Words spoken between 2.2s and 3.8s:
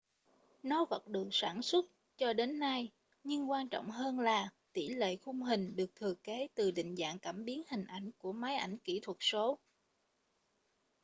đến nay nhưng quan